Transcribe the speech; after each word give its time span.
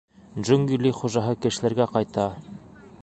—Джунгли 0.45 0.93
хужаһы 1.01 1.35
кешеләргә 1.45 1.87
ҡайта! 1.93 2.27